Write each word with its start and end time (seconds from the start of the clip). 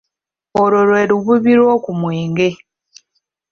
Olwo 0.61 0.81
lwe 0.87 1.01
lububi 1.09 1.53
lw'oku 1.59 1.91
mwenge. 1.99 2.49